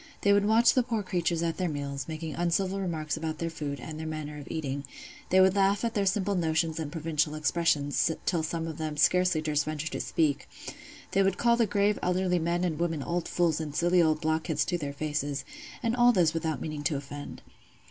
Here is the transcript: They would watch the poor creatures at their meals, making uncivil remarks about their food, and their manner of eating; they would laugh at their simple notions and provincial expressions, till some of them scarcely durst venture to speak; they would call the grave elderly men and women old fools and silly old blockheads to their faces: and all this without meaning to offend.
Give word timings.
They 0.21 0.33
would 0.33 0.45
watch 0.47 0.73
the 0.73 0.81
poor 0.81 1.03
creatures 1.03 1.43
at 1.43 1.57
their 1.57 1.69
meals, 1.69 2.07
making 2.07 2.33
uncivil 2.33 2.79
remarks 2.79 3.15
about 3.17 3.37
their 3.37 3.51
food, 3.51 3.79
and 3.79 3.99
their 3.99 4.07
manner 4.07 4.39
of 4.39 4.47
eating; 4.49 4.83
they 5.29 5.39
would 5.39 5.55
laugh 5.55 5.85
at 5.85 5.93
their 5.93 6.07
simple 6.07 6.33
notions 6.33 6.79
and 6.79 6.91
provincial 6.91 7.35
expressions, 7.35 8.09
till 8.25 8.41
some 8.41 8.65
of 8.65 8.79
them 8.79 8.97
scarcely 8.97 9.41
durst 9.41 9.63
venture 9.63 9.89
to 9.91 9.99
speak; 10.01 10.49
they 11.11 11.21
would 11.21 11.37
call 11.37 11.55
the 11.55 11.67
grave 11.67 11.99
elderly 12.01 12.39
men 12.39 12.63
and 12.63 12.79
women 12.79 13.03
old 13.03 13.27
fools 13.27 13.61
and 13.61 13.75
silly 13.75 14.01
old 14.01 14.21
blockheads 14.21 14.65
to 14.65 14.77
their 14.79 14.91
faces: 14.91 15.45
and 15.83 15.95
all 15.95 16.11
this 16.11 16.33
without 16.33 16.61
meaning 16.61 16.81
to 16.85 16.95
offend. 16.95 17.43